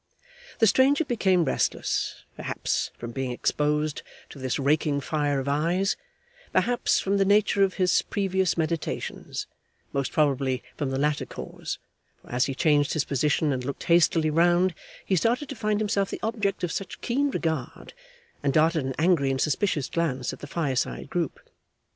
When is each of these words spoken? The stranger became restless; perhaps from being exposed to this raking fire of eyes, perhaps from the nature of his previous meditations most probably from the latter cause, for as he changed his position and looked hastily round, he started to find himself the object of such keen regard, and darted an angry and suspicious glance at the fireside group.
The 0.57 0.65
stranger 0.65 1.05
became 1.05 1.45
restless; 1.45 2.23
perhaps 2.35 2.89
from 2.97 3.11
being 3.11 3.29
exposed 3.29 4.01
to 4.29 4.39
this 4.39 4.57
raking 4.57 5.01
fire 5.01 5.39
of 5.39 5.47
eyes, 5.47 5.95
perhaps 6.51 6.99
from 6.99 7.17
the 7.17 7.23
nature 7.23 7.61
of 7.63 7.75
his 7.75 8.01
previous 8.01 8.57
meditations 8.57 9.45
most 9.93 10.11
probably 10.11 10.63
from 10.75 10.89
the 10.89 10.97
latter 10.97 11.27
cause, 11.27 11.77
for 12.23 12.31
as 12.31 12.45
he 12.45 12.55
changed 12.55 12.93
his 12.93 13.05
position 13.05 13.53
and 13.53 13.63
looked 13.63 13.83
hastily 13.83 14.31
round, 14.31 14.73
he 15.05 15.15
started 15.15 15.49
to 15.49 15.55
find 15.55 15.79
himself 15.79 16.09
the 16.09 16.19
object 16.23 16.63
of 16.63 16.71
such 16.71 16.99
keen 17.01 17.29
regard, 17.29 17.93
and 18.41 18.53
darted 18.53 18.83
an 18.83 18.95
angry 18.97 19.29
and 19.29 19.39
suspicious 19.39 19.87
glance 19.87 20.33
at 20.33 20.39
the 20.39 20.47
fireside 20.47 21.11
group. 21.11 21.39